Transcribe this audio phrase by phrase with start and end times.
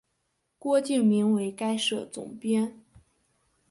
[0.57, 2.83] 郭敬明为该社总编。